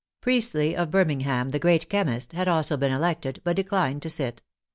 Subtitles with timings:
[0.19, 4.41] Priestly, of Birmingham, the great chemist, had also been elected, but declined to sit.